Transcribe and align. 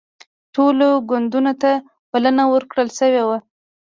ټولو 0.55 0.87
ګوندونو 1.09 1.53
ته 1.61 1.71
بلنه 2.11 2.43
ورکړل 2.53 2.89
شوې 2.99 3.23
وه 3.27 3.37